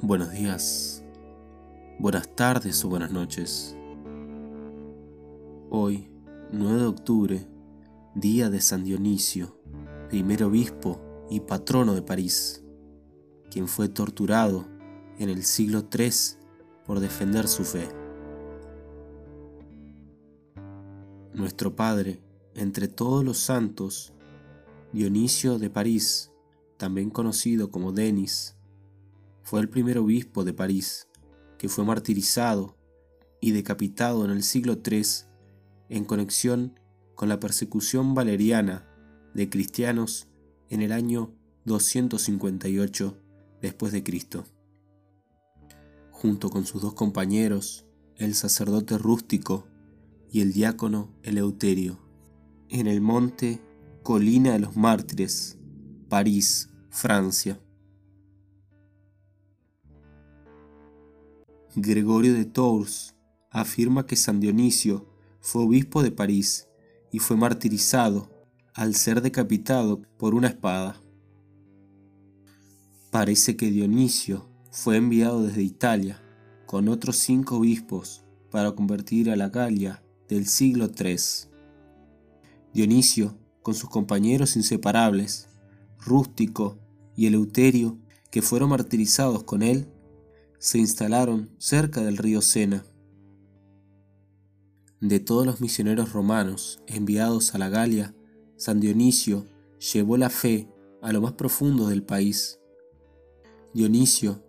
Buenos 0.00 0.30
días, 0.30 1.02
buenas 1.98 2.32
tardes 2.36 2.84
o 2.84 2.88
buenas 2.88 3.10
noches. 3.10 3.76
Hoy, 5.70 6.08
9 6.52 6.78
de 6.78 6.86
octubre, 6.86 7.46
día 8.14 8.48
de 8.48 8.60
San 8.60 8.84
Dionisio, 8.84 9.58
primer 10.08 10.44
obispo 10.44 11.00
y 11.28 11.40
patrono 11.40 11.96
de 11.96 12.02
París, 12.02 12.64
quien 13.50 13.66
fue 13.66 13.88
torturado 13.88 14.68
en 15.18 15.30
el 15.30 15.42
siglo 15.42 15.88
III 15.92 16.10
por 16.86 17.00
defender 17.00 17.48
su 17.48 17.64
fe. 17.64 17.88
Nuestro 21.34 21.74
Padre, 21.74 22.22
entre 22.54 22.86
todos 22.86 23.24
los 23.24 23.38
santos, 23.38 24.12
Dionisio 24.92 25.58
de 25.58 25.70
París, 25.70 26.30
también 26.76 27.10
conocido 27.10 27.72
como 27.72 27.90
Denis, 27.90 28.57
fue 29.48 29.62
el 29.62 29.70
primer 29.70 29.96
obispo 29.96 30.44
de 30.44 30.52
París, 30.52 31.08
que 31.56 31.70
fue 31.70 31.82
martirizado 31.82 32.76
y 33.40 33.52
decapitado 33.52 34.26
en 34.26 34.30
el 34.30 34.42
siglo 34.42 34.82
III 34.84 35.02
en 35.88 36.04
conexión 36.04 36.78
con 37.14 37.30
la 37.30 37.40
persecución 37.40 38.12
valeriana 38.12 38.86
de 39.32 39.48
cristianos 39.48 40.28
en 40.68 40.82
el 40.82 40.92
año 40.92 41.34
258 41.64 43.22
después 43.62 43.90
de 43.90 44.02
Cristo. 44.02 44.44
Junto 46.10 46.50
con 46.50 46.66
sus 46.66 46.82
dos 46.82 46.92
compañeros, 46.92 47.86
el 48.16 48.34
sacerdote 48.34 48.98
rústico 48.98 49.66
y 50.30 50.42
el 50.42 50.52
diácono 50.52 51.16
Eleuterio, 51.22 51.98
en 52.68 52.86
el 52.86 53.00
monte 53.00 53.62
Colina 54.02 54.52
de 54.52 54.58
los 54.58 54.76
Mártires, 54.76 55.56
París, 56.10 56.68
Francia. 56.90 57.58
Gregorio 61.76 62.32
de 62.32 62.46
Tours 62.46 63.14
afirma 63.50 64.06
que 64.06 64.16
San 64.16 64.40
Dionisio 64.40 65.06
fue 65.40 65.62
obispo 65.62 66.02
de 66.02 66.10
París 66.10 66.68
y 67.12 67.18
fue 67.18 67.36
martirizado 67.36 68.30
al 68.74 68.94
ser 68.94 69.20
decapitado 69.20 70.00
por 70.16 70.34
una 70.34 70.48
espada. 70.48 71.00
Parece 73.10 73.56
que 73.56 73.70
Dionisio 73.70 74.48
fue 74.70 74.96
enviado 74.96 75.42
desde 75.42 75.62
Italia 75.62 76.22
con 76.66 76.88
otros 76.88 77.16
cinco 77.16 77.56
obispos 77.56 78.24
para 78.50 78.72
convertir 78.72 79.30
a 79.30 79.36
la 79.36 79.48
Galia 79.48 80.02
del 80.28 80.46
siglo 80.46 80.90
III. 80.98 81.16
Dionisio, 82.72 83.36
con 83.62 83.74
sus 83.74 83.90
compañeros 83.90 84.56
inseparables, 84.56 85.48
Rústico 86.00 86.78
y 87.16 87.26
Eleuterio, 87.26 87.98
que 88.30 88.42
fueron 88.42 88.70
martirizados 88.70 89.44
con 89.44 89.62
él, 89.62 89.88
se 90.58 90.78
instalaron 90.78 91.50
cerca 91.58 92.02
del 92.02 92.16
río 92.16 92.42
Sena. 92.42 92.84
De 95.00 95.20
todos 95.20 95.46
los 95.46 95.60
misioneros 95.60 96.12
romanos 96.12 96.82
enviados 96.88 97.54
a 97.54 97.58
la 97.58 97.68
Galia, 97.68 98.14
San 98.56 98.80
Dionisio 98.80 99.46
llevó 99.92 100.16
la 100.16 100.30
fe 100.30 100.68
a 101.00 101.12
lo 101.12 101.20
más 101.20 101.34
profundo 101.34 101.88
del 101.88 102.02
país. 102.02 102.58
Dionisio, 103.72 104.42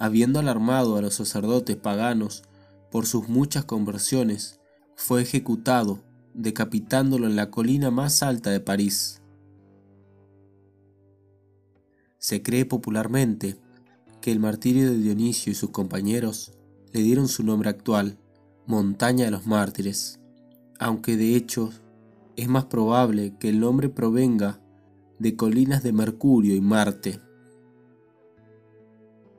habiendo 0.00 0.40
alarmado 0.40 0.96
a 0.96 1.02
los 1.02 1.14
sacerdotes 1.14 1.76
paganos 1.76 2.42
por 2.90 3.06
sus 3.06 3.28
muchas 3.28 3.64
conversiones, 3.64 4.60
fue 4.96 5.22
ejecutado, 5.22 6.02
decapitándolo 6.34 7.28
en 7.28 7.36
la 7.36 7.52
colina 7.52 7.92
más 7.92 8.24
alta 8.24 8.50
de 8.50 8.58
París. 8.58 9.22
Se 12.18 12.42
cree 12.42 12.64
popularmente 12.64 13.56
que 14.24 14.32
el 14.32 14.40
martirio 14.40 14.90
de 14.90 14.96
Dionisio 14.96 15.52
y 15.52 15.54
sus 15.54 15.68
compañeros 15.68 16.52
le 16.94 17.02
dieron 17.02 17.28
su 17.28 17.44
nombre 17.44 17.68
actual, 17.68 18.16
Montaña 18.66 19.26
de 19.26 19.30
los 19.30 19.46
Mártires, 19.46 20.18
aunque 20.78 21.18
de 21.18 21.36
hecho 21.36 21.68
es 22.34 22.48
más 22.48 22.64
probable 22.64 23.36
que 23.38 23.50
el 23.50 23.60
nombre 23.60 23.90
provenga 23.90 24.62
de 25.18 25.36
colinas 25.36 25.82
de 25.82 25.92
Mercurio 25.92 26.54
y 26.54 26.62
Marte. 26.62 27.20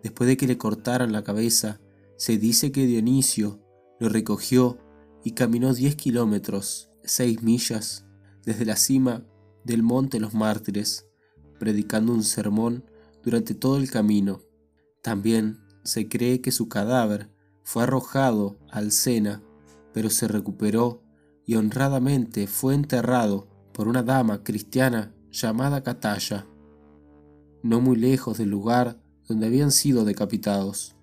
Después 0.03 0.27
de 0.27 0.37
que 0.37 0.45
le 0.45 0.59
cortaran 0.59 1.11
la 1.11 1.23
cabeza, 1.23 1.81
se 2.15 2.37
dice 2.37 2.71
que 2.71 2.85
Dionisio 2.85 3.59
lo 3.99 4.07
recogió 4.07 4.77
y 5.23 5.31
caminó 5.31 5.73
10 5.73 5.95
kilómetros, 5.95 6.91
6 7.05 7.41
millas, 7.41 8.05
desde 8.43 8.65
la 8.65 8.75
cima 8.75 9.25
del 9.63 9.81
Monte 9.81 10.19
Los 10.19 10.35
Mártires, 10.35 11.07
predicando 11.57 12.13
un 12.13 12.21
sermón 12.21 12.83
durante 13.23 13.55
todo 13.55 13.77
el 13.77 13.89
camino. 13.89 14.44
También 15.05 15.59
se 15.83 16.09
cree 16.09 16.41
que 16.41 16.51
su 16.51 16.67
cadáver 16.67 17.29
fue 17.61 17.83
arrojado 17.83 18.57
al 18.71 18.91
Sena, 18.91 19.43
pero 19.93 20.09
se 20.09 20.27
recuperó 20.27 21.03
y 21.45 21.57
honradamente 21.57 22.47
fue 22.47 22.73
enterrado 22.73 23.47
por 23.71 23.87
una 23.87 24.01
dama 24.01 24.43
cristiana 24.43 25.13
llamada 25.29 25.83
Catalla, 25.83 26.47
no 27.61 27.81
muy 27.81 27.97
lejos 27.97 28.39
del 28.39 28.49
lugar 28.49 28.99
donde 29.27 29.45
habían 29.45 29.71
sido 29.71 30.05
decapitados. 30.05 30.95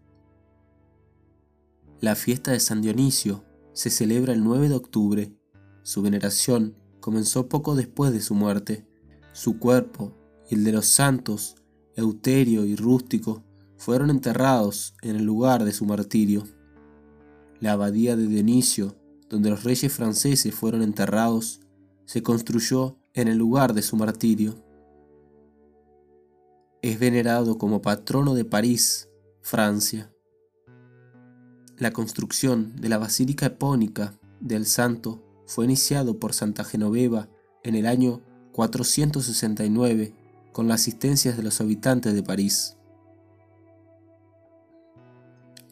La 2.00 2.16
fiesta 2.16 2.50
de 2.50 2.58
San 2.58 2.82
Dionisio 2.82 3.44
se 3.72 3.88
celebra 3.88 4.32
el 4.32 4.42
9 4.42 4.68
de 4.68 4.74
octubre. 4.74 5.32
Su 5.84 6.02
veneración 6.02 6.76
comenzó 6.98 7.48
poco 7.48 7.76
después 7.76 8.12
de 8.12 8.20
su 8.20 8.34
muerte. 8.34 8.84
Su 9.32 9.60
cuerpo 9.60 10.12
y 10.50 10.56
el 10.56 10.64
de 10.64 10.72
los 10.72 10.86
santos 10.86 11.54
Euterio 11.94 12.64
y 12.64 12.74
Rústico 12.74 13.44
fueron 13.82 14.10
enterrados 14.10 14.94
en 15.02 15.16
el 15.16 15.24
lugar 15.24 15.64
de 15.64 15.72
su 15.72 15.84
martirio. 15.84 16.44
La 17.58 17.72
abadía 17.72 18.14
de 18.14 18.28
Dionisio, 18.28 18.94
donde 19.28 19.50
los 19.50 19.64
reyes 19.64 19.92
franceses 19.92 20.54
fueron 20.54 20.82
enterrados, 20.82 21.58
se 22.04 22.22
construyó 22.22 22.96
en 23.12 23.26
el 23.26 23.38
lugar 23.38 23.74
de 23.74 23.82
su 23.82 23.96
martirio. 23.96 24.54
Es 26.80 27.00
venerado 27.00 27.58
como 27.58 27.82
patrono 27.82 28.34
de 28.34 28.44
París, 28.44 29.08
Francia. 29.40 30.12
La 31.76 31.92
construcción 31.92 32.76
de 32.76 32.88
la 32.88 32.98
Basílica 32.98 33.46
Epónica 33.46 34.14
del 34.38 34.66
Santo 34.66 35.24
fue 35.44 35.64
iniciado 35.64 36.20
por 36.20 36.34
Santa 36.34 36.62
Genoveva 36.62 37.28
en 37.64 37.74
el 37.74 37.86
año 37.86 38.22
469 38.52 40.14
con 40.52 40.68
la 40.68 40.74
asistencia 40.74 41.32
de 41.32 41.42
los 41.42 41.60
habitantes 41.60 42.14
de 42.14 42.22
París. 42.22 42.76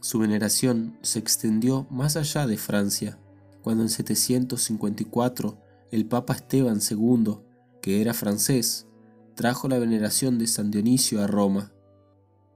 Su 0.00 0.19
veneración 0.19 0.97
se 1.03 1.19
extendió 1.19 1.87
más 1.91 2.16
allá 2.16 2.47
de 2.47 2.56
Francia, 2.56 3.19
cuando 3.62 3.83
en 3.83 3.91
754 3.91 5.59
el 5.91 6.06
Papa 6.06 6.34
Esteban 6.34 6.81
II, 6.81 7.38
que 7.83 8.00
era 8.00 8.15
francés, 8.15 8.87
trajo 9.34 9.69
la 9.69 9.78
veneración 9.78 10.38
de 10.38 10.47
San 10.47 10.71
Dionisio 10.71 11.22
a 11.22 11.27
Roma. 11.27 11.72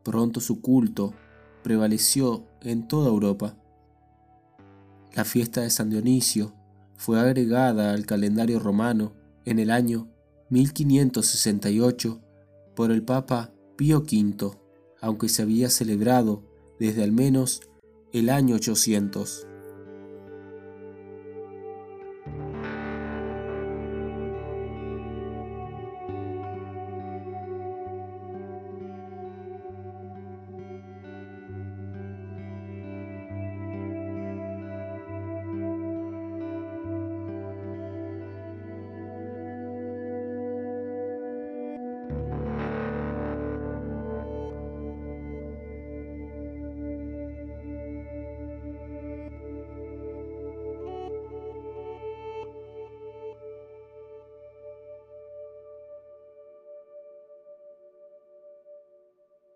Pronto 0.02 0.40
su 0.40 0.62
culto 0.62 1.12
prevaleció 1.62 2.46
en 2.62 2.88
toda 2.88 3.08
Europa. 3.08 3.56
La 5.14 5.24
fiesta 5.24 5.60
de 5.60 5.70
San 5.70 5.90
Dionisio 5.90 6.54
fue 6.96 7.20
agregada 7.20 7.92
al 7.92 8.06
calendario 8.06 8.58
romano 8.58 9.12
en 9.44 9.58
el 9.58 9.70
año 9.70 10.08
1568 10.48 12.22
por 12.74 12.90
el 12.90 13.02
Papa 13.02 13.52
Pío 13.76 13.98
V, 13.98 14.50
aunque 15.00 15.28
se 15.28 15.42
había 15.42 15.68
celebrado 15.68 16.53
desde 16.78 17.02
al 17.02 17.12
menos 17.12 17.62
el 18.12 18.30
año 18.30 18.56
800. 18.56 19.46